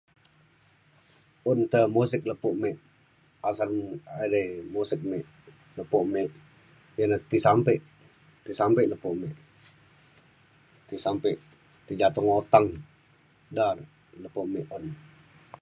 [1.51, 2.77] un te musik lepo mik
[3.49, 3.89] asan um
[4.25, 5.29] edai musik me'
[5.77, 6.33] lepo me'
[6.97, 7.73] ia ne ti sampe
[8.45, 9.35] ti sampe lepo me'
[10.87, 11.29] ti sampe
[11.85, 12.67] ti jatung otang
[13.57, 13.67] da
[14.23, 14.85] lepo me' un